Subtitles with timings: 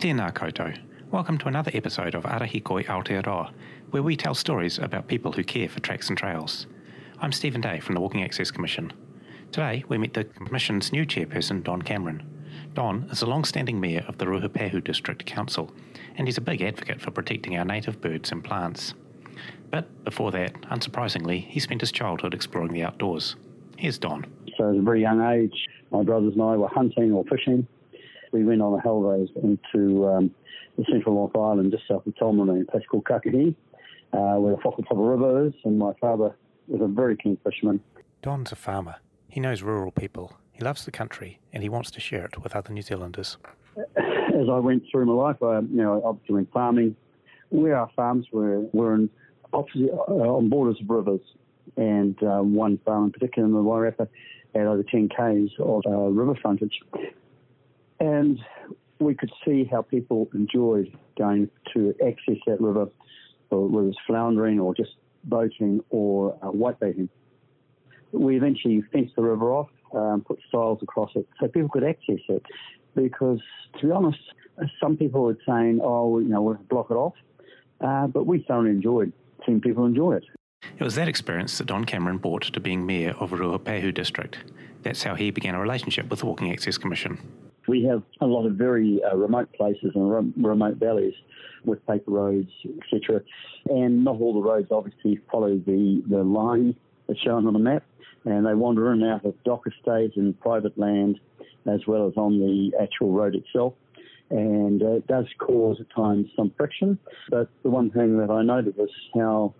[0.00, 0.74] Tēnā koutou.
[1.10, 3.52] Welcome to another episode of Ara Hīkoi Aotearoa,
[3.90, 6.66] where we tell stories about people who care for tracks and trails.
[7.20, 8.94] I'm Stephen Day from the Walking Access Commission.
[9.52, 12.22] Today, we meet the Commission's new chairperson, Don Cameron.
[12.72, 15.70] Don is a long standing mayor of the Ruapehu District Council,
[16.14, 18.94] and he's a big advocate for protecting our native birds and plants.
[19.70, 23.36] But before that, unsurprisingly, he spent his childhood exploring the outdoors.
[23.76, 24.24] Here's Don.
[24.56, 27.66] So at a very young age, my brothers and I were hunting or fishing.
[28.32, 30.30] We went on a holidays into um,
[30.78, 33.54] the central North Island, just south of Taumarunui, a place called Kakahi,
[34.12, 36.34] uh, where the Whakapapa River is, and my father
[36.68, 37.80] was a very keen fisherman.
[38.22, 38.96] Don's a farmer.
[39.28, 40.36] He knows rural people.
[40.52, 43.36] He loves the country, and he wants to share it with other New Zealanders.
[43.96, 46.96] As I went through my life, I, you know, obviously went farming.
[47.48, 49.10] Where our farms were, were in
[49.52, 51.20] opposite, uh, on borders of rivers,
[51.76, 54.08] and uh, one farm in particular in the Wairarapa
[54.54, 56.80] had over 10 k's of uh, river frontage.
[58.00, 58.38] And
[58.98, 62.88] we could see how people enjoyed going to access that river,
[63.50, 64.92] whether it's floundering or just
[65.24, 67.08] boating or uh, whitebaiting.
[68.12, 72.20] We eventually fenced the river off, um, put stiles across it so people could access
[72.28, 72.44] it.
[72.94, 73.40] Because,
[73.78, 74.18] to be honest,
[74.80, 77.14] some people were saying, oh, you know, we'll block it off.
[77.80, 79.12] Uh, but we thoroughly enjoyed
[79.46, 80.24] seeing people enjoy it.
[80.78, 84.38] It was that experience that Don Cameron brought to being mayor of Ruapehu District.
[84.82, 87.18] That's how he began a relationship with the Walking Access Commission.
[87.70, 91.14] We have a lot of very uh, remote places and rem- remote valleys
[91.64, 93.20] with paper roads, etc.
[93.66, 96.74] And not all the roads obviously follow the, the line
[97.06, 97.84] that's shown on the map,
[98.24, 101.20] and they wander in and out of DOC estates and private land,
[101.64, 103.74] as well as on the actual road itself.
[104.30, 106.98] And uh, it does cause at times some friction.
[107.30, 109.54] But the one thing that I noted was how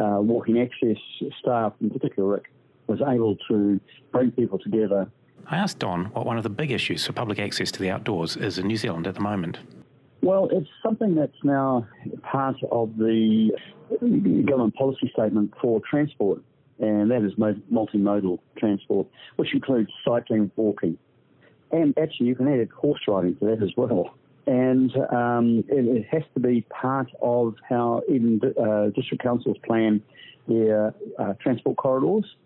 [0.00, 1.02] uh, walking access
[1.40, 2.44] staff, in particular Rick,
[2.86, 3.80] was able to
[4.12, 5.10] bring people together
[5.48, 8.36] I asked Don what one of the big issues for public access to the outdoors
[8.36, 9.58] is in New Zealand at the moment.
[10.20, 11.86] Well, it's something that's now
[12.22, 13.52] part of the
[14.44, 16.42] government policy statement for transport,
[16.80, 19.06] and that is multimodal transport,
[19.36, 20.98] which includes cycling, walking,
[21.70, 24.14] and actually you can add horse riding to that as well.
[24.48, 30.02] And um, it, has to be part of how even uh, district councils plan
[30.48, 32.36] their uh, transport corridors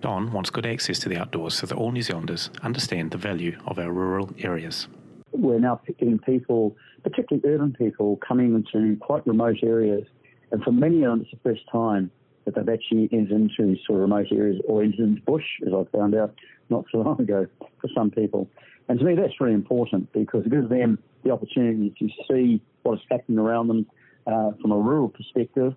[0.00, 3.58] Don wants good access to the outdoors so that all New Zealanders understand the value
[3.66, 4.88] of our rural areas.
[5.32, 10.04] We're now getting people, particularly urban people, coming into quite remote areas.
[10.50, 12.10] And for many of them, it's the first time
[12.44, 15.84] that they've actually entered into sort of remote areas or entered into bush, as I
[15.96, 16.34] found out
[16.70, 17.46] not so long ago
[17.80, 18.48] for some people.
[18.88, 22.94] And to me, that's really important because it gives them the opportunity to see what
[22.94, 23.86] is happening around them
[24.26, 25.74] uh, from a rural perspective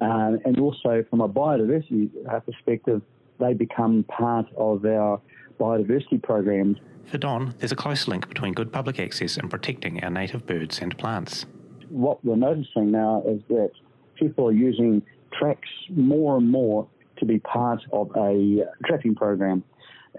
[0.00, 3.02] uh, and also from a biodiversity uh, perspective
[3.38, 5.20] they become part of our
[5.58, 6.78] biodiversity programs.
[7.06, 10.80] For Don, there's a close link between good public access and protecting our native birds
[10.80, 11.46] and plants.
[11.88, 13.70] What we're noticing now is that
[14.16, 16.86] people are using tracks more and more
[17.18, 19.64] to be part of a trapping program.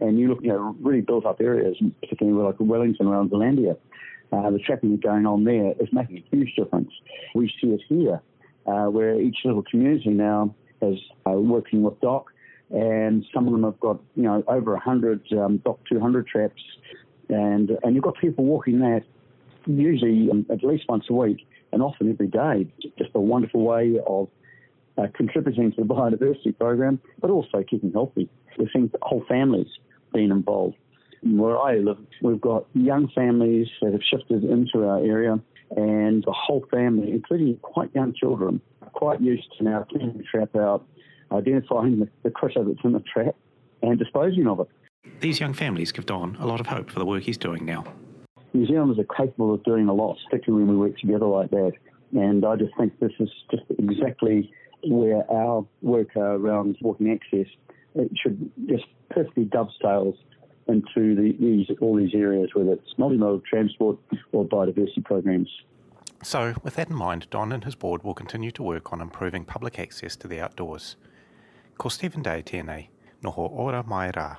[0.01, 3.77] And you look, you know, really built up areas, particularly like Wellington around Zealandia.
[4.31, 6.91] Uh, the trapping that's going on there is making a huge difference.
[7.33, 8.21] We see it here,
[8.65, 12.29] uh, where each little community now is uh, working with DOC
[12.71, 16.61] and some of them have got you know over 100 um, DOC 200 traps,
[17.29, 19.03] and and you've got people walking that
[19.65, 22.71] usually um, at least once a week and often every day.
[22.97, 24.29] Just a wonderful way of
[24.97, 28.29] uh, contributing to the biodiversity program, but also keeping healthy.
[28.57, 29.67] We're seeing whole families
[30.13, 30.75] being involved.
[31.21, 35.37] Where I live, we've got young families that have shifted into our area,
[35.79, 40.23] and the whole family, including quite young children, are quite used to now cleaning the
[40.23, 40.85] trap out,
[41.31, 43.35] identifying the, the critter that's in the trap
[43.81, 44.67] and disposing of it.
[45.21, 47.85] These young families give Don a lot of hope for the work he's doing now.
[48.53, 51.73] New Zealanders are capable of doing a lot, particularly when we work together like that.
[52.13, 54.51] And I just think this is just exactly
[54.83, 57.47] where our work around walking access
[57.95, 60.15] it should just perfectly dovetails
[60.69, 63.97] into the, these all these areas, whether it's multimodal transport
[64.31, 65.49] or biodiversity programs.
[66.21, 69.45] So, with that in mind, Don and his board will continue to work on improving
[69.45, 70.97] public access to the outdoors.
[71.77, 72.87] Ko Stephen Day tēnei,
[73.23, 74.37] noho ora mai rā.